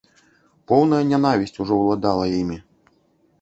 [0.71, 2.59] Поўная нянавісць ужо ўладала імі.